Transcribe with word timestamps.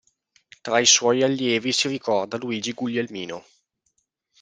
Tra 0.61 0.79
i 0.79 0.87
suoi 0.87 1.21
allievi 1.21 1.71
si 1.71 1.87
ricorda 1.87 2.37
Luigi 2.37 2.71
Guglielmino. 2.73 3.45